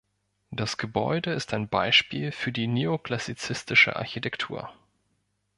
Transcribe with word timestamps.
Das 0.49 0.77
Gebäude 0.77 1.31
ist 1.31 1.53
ein 1.53 1.67
Beispiel 1.67 2.31
für 2.31 2.51
die 2.51 2.65
neoklassizistische 2.65 3.97
Architektur. 3.97 4.73